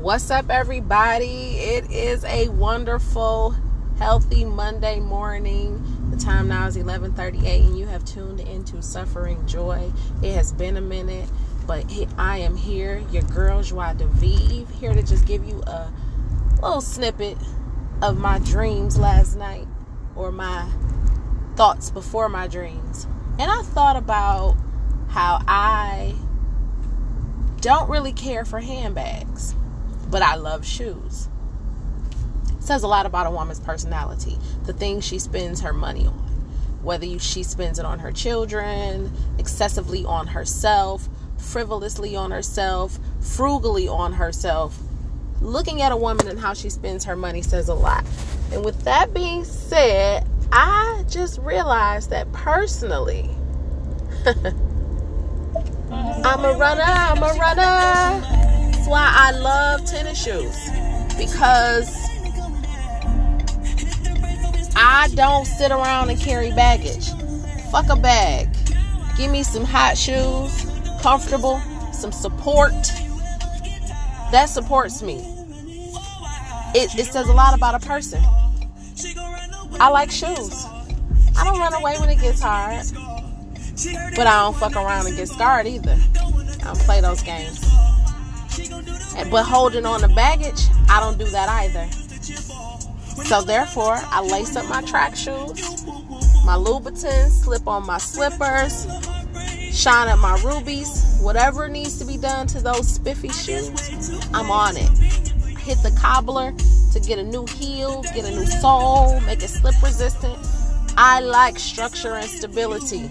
What's 0.00 0.30
up, 0.30 0.48
everybody? 0.48 1.58
It 1.58 1.90
is 1.90 2.24
a 2.24 2.48
wonderful, 2.48 3.54
healthy 3.98 4.46
Monday 4.46 4.98
morning. 4.98 6.10
The 6.10 6.16
time 6.16 6.48
now 6.48 6.66
is 6.68 6.78
11:38, 6.78 7.66
and 7.66 7.78
you 7.78 7.86
have 7.86 8.06
tuned 8.06 8.40
into 8.40 8.80
Suffering 8.80 9.46
Joy. 9.46 9.92
It 10.22 10.34
has 10.34 10.54
been 10.54 10.78
a 10.78 10.80
minute, 10.80 11.28
but 11.66 11.84
I 12.16 12.38
am 12.38 12.56
here, 12.56 13.02
your 13.12 13.24
girl 13.24 13.62
Joie 13.62 13.92
de 13.92 14.06
Vive, 14.06 14.70
here 14.70 14.94
to 14.94 15.02
just 15.02 15.26
give 15.26 15.44
you 15.44 15.62
a 15.66 15.90
little 16.62 16.80
snippet 16.80 17.36
of 18.00 18.16
my 18.16 18.38
dreams 18.38 18.98
last 18.98 19.36
night, 19.36 19.68
or 20.16 20.32
my 20.32 20.64
thoughts 21.56 21.90
before 21.90 22.30
my 22.30 22.46
dreams. 22.46 23.06
And 23.38 23.50
I 23.50 23.60
thought 23.60 23.96
about 23.96 24.56
how 25.08 25.42
I 25.46 26.14
don't 27.60 27.90
really 27.90 28.14
care 28.14 28.46
for 28.46 28.60
handbags 28.60 29.54
but 30.10 30.22
I 30.22 30.34
love 30.34 30.66
shoes. 30.66 31.28
It 32.56 32.62
says 32.62 32.82
a 32.82 32.88
lot 32.88 33.06
about 33.06 33.26
a 33.26 33.30
woman's 33.30 33.60
personality, 33.60 34.36
the 34.64 34.72
things 34.72 35.04
she 35.04 35.18
spends 35.18 35.60
her 35.60 35.72
money 35.72 36.06
on. 36.06 36.26
Whether 36.82 37.18
she 37.18 37.42
spends 37.42 37.78
it 37.78 37.84
on 37.84 37.98
her 38.00 38.10
children, 38.12 39.12
excessively 39.38 40.04
on 40.04 40.28
herself, 40.28 41.08
frivolously 41.38 42.16
on 42.16 42.30
herself, 42.30 42.98
frugally 43.20 43.86
on 43.88 44.14
herself. 44.14 44.78
Looking 45.40 45.82
at 45.82 45.92
a 45.92 45.96
woman 45.96 46.28
and 46.28 46.38
how 46.38 46.54
she 46.54 46.70
spends 46.70 47.04
her 47.04 47.16
money 47.16 47.42
says 47.42 47.68
a 47.68 47.74
lot. 47.74 48.04
And 48.52 48.64
with 48.64 48.82
that 48.84 49.14
being 49.14 49.44
said, 49.44 50.26
I 50.52 51.04
just 51.08 51.38
realized 51.38 52.10
that 52.10 52.30
personally, 52.32 53.30
I'm 55.90 56.44
a 56.44 56.56
runner, 56.58 56.82
I'm 56.82 57.22
a 57.22 57.34
runner 57.38 58.39
I 59.30 59.32
love 59.32 59.86
tennis 59.86 60.20
shoes 60.20 60.56
because 61.16 61.88
I 64.74 65.08
don't 65.14 65.44
sit 65.44 65.70
around 65.70 66.10
and 66.10 66.18
carry 66.18 66.50
baggage. 66.50 67.10
Fuck 67.70 67.90
a 67.90 67.94
bag. 67.94 68.48
Give 69.16 69.30
me 69.30 69.44
some 69.44 69.64
hot 69.64 69.96
shoes, 69.96 70.66
comfortable, 71.00 71.60
some 71.92 72.10
support. 72.10 72.72
That 74.32 74.46
supports 74.46 75.00
me. 75.00 75.18
It, 76.74 76.98
it 76.98 77.06
says 77.06 77.28
a 77.28 77.32
lot 77.32 77.54
about 77.54 77.80
a 77.80 77.86
person. 77.86 78.20
I 79.78 79.90
like 79.90 80.10
shoes. 80.10 80.66
I 81.38 81.44
don't 81.44 81.60
run 81.60 81.72
away 81.74 81.94
when 82.00 82.10
it 82.10 82.20
gets 82.20 82.40
hard. 82.40 82.84
But 84.16 84.26
I 84.26 84.42
don't 84.42 84.56
fuck 84.56 84.74
around 84.74 85.06
and 85.06 85.16
get 85.16 85.28
scarred 85.28 85.68
either. 85.68 85.96
I 86.16 86.64
don't 86.64 86.78
play 86.80 87.00
those 87.00 87.22
games. 87.22 87.64
But 89.30 89.44
holding 89.44 89.86
on 89.86 90.00
to 90.00 90.08
baggage, 90.08 90.60
I 90.88 91.00
don't 91.00 91.18
do 91.18 91.26
that 91.26 91.48
either. 91.48 91.88
So 93.24 93.42
therefore, 93.42 93.96
I 93.96 94.22
lace 94.22 94.56
up 94.56 94.68
my 94.68 94.82
track 94.82 95.14
shoes, 95.14 95.84
my 96.44 96.56
Louboutins, 96.56 97.30
slip 97.30 97.68
on 97.68 97.86
my 97.86 97.98
slippers, 97.98 98.86
shine 99.72 100.08
up 100.08 100.18
my 100.18 100.40
rubies, 100.42 101.18
whatever 101.20 101.68
needs 101.68 101.98
to 101.98 102.04
be 102.04 102.16
done 102.16 102.46
to 102.48 102.60
those 102.60 102.88
spiffy 102.88 103.28
shoes, 103.28 104.20
I'm 104.32 104.50
on 104.50 104.76
it. 104.76 104.88
Hit 105.58 105.78
the 105.82 105.96
cobbler 106.00 106.52
to 106.92 107.00
get 107.00 107.18
a 107.18 107.22
new 107.22 107.46
heel, 107.46 108.02
get 108.14 108.24
a 108.24 108.30
new 108.30 108.46
sole, 108.46 109.20
make 109.20 109.42
it 109.42 109.48
slip 109.48 109.80
resistant. 109.82 110.36
I 110.96 111.20
like 111.20 111.58
structure 111.58 112.14
and 112.14 112.28
stability. 112.28 113.10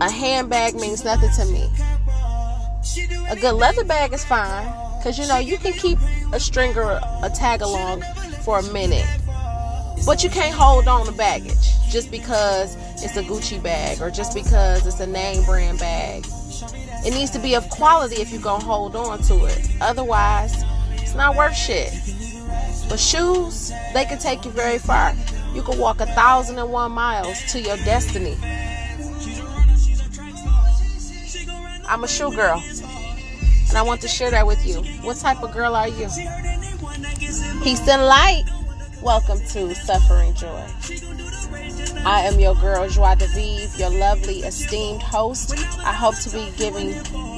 A 0.00 0.10
handbag 0.10 0.74
means 0.74 1.04
nothing 1.04 1.30
to 1.36 1.44
me. 1.50 1.68
A 3.30 3.36
good 3.36 3.54
leather 3.54 3.82
bag 3.82 4.12
is 4.12 4.24
fine 4.26 4.66
because 4.98 5.18
you 5.18 5.26
know 5.26 5.38
you 5.38 5.56
can 5.56 5.72
keep 5.72 5.98
a 6.32 6.40
string 6.40 6.76
or 6.76 7.00
a 7.22 7.30
tag 7.34 7.62
along 7.62 8.02
for 8.42 8.58
a 8.58 8.62
minute, 8.74 9.06
but 10.04 10.22
you 10.22 10.28
can't 10.28 10.54
hold 10.54 10.86
on 10.86 11.06
to 11.06 11.12
baggage 11.12 11.70
just 11.88 12.10
because 12.10 12.76
it's 13.02 13.16
a 13.16 13.22
Gucci 13.22 13.62
bag 13.62 14.02
or 14.02 14.10
just 14.10 14.34
because 14.34 14.86
it's 14.86 15.00
a 15.00 15.06
name 15.06 15.44
brand 15.46 15.78
bag. 15.78 16.26
It 17.06 17.14
needs 17.14 17.30
to 17.30 17.38
be 17.38 17.54
of 17.54 17.68
quality 17.70 18.16
if 18.16 18.30
you're 18.30 18.42
gonna 18.42 18.62
hold 18.62 18.96
on 18.96 19.22
to 19.22 19.46
it. 19.46 19.66
Otherwise, 19.80 20.62
it's 20.92 21.14
not 21.14 21.36
worth 21.36 21.56
shit. 21.56 21.90
But 22.90 23.00
shoes, 23.00 23.72
they 23.94 24.04
can 24.04 24.18
take 24.18 24.44
you 24.44 24.50
very 24.50 24.78
far. 24.78 25.14
You 25.54 25.62
can 25.62 25.78
walk 25.78 26.00
a 26.00 26.06
thousand 26.06 26.58
and 26.58 26.70
one 26.70 26.92
miles 26.92 27.42
to 27.52 27.60
your 27.60 27.78
destiny. 27.78 28.36
I'm 31.86 32.02
a 32.04 32.08
shoe 32.08 32.34
girl. 32.34 32.62
And 33.68 33.76
I 33.76 33.82
want 33.82 34.00
to 34.02 34.08
share 34.08 34.30
that 34.30 34.46
with 34.46 34.64
you. 34.66 34.82
What 35.02 35.16
type 35.16 35.42
of 35.42 35.52
girl 35.52 35.74
are 35.74 35.88
you? 35.88 36.08
Peace 37.62 37.86
and 37.88 38.06
light. 38.06 38.44
Welcome 39.02 39.38
to 39.50 39.74
Suffering 39.74 40.34
Joy. 40.34 40.66
I 42.06 42.22
am 42.22 42.38
your 42.38 42.54
girl, 42.54 42.88
Joie 42.88 43.14
de 43.16 43.26
Vive, 43.28 43.78
your 43.78 43.90
lovely, 43.90 44.40
esteemed 44.40 45.02
host. 45.02 45.54
I 45.80 45.92
hope 45.92 46.16
to 46.20 46.30
be 46.30 46.50
giving 46.56 46.94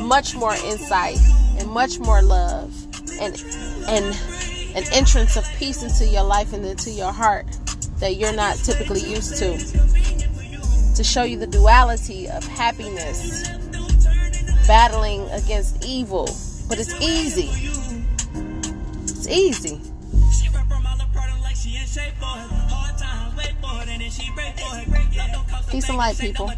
much 0.07 0.34
more 0.37 0.55
insight 0.55 1.19
and 1.59 1.69
much 1.71 1.99
more 1.99 2.23
love 2.23 2.73
and 3.21 3.43
and 3.89 4.15
an 4.77 4.84
entrance 4.93 5.37
of 5.37 5.45
peace 5.57 5.83
into 5.83 6.07
your 6.07 6.25
life 6.25 6.53
and 6.53 6.65
into 6.65 6.91
your 6.91 7.13
heart 7.13 7.47
that 7.99 8.17
you're 8.17 8.33
not 8.33 8.57
typically 8.57 9.01
used 9.01 9.37
to. 9.39 9.57
To 10.95 11.05
show 11.05 11.25
you 11.25 11.39
the 11.39 11.47
duality 11.47 12.28
of 12.28 12.45
happiness 12.45 13.49
battling 14.66 15.28
against 15.31 15.84
evil, 15.84 16.25
but 16.69 16.78
it's 16.78 16.94
easy. 17.00 17.50
It's 19.03 19.28
easy. 19.28 19.81
Peace 25.71 25.88
and 25.88 25.99
light, 25.99 26.19
people. 26.19 26.50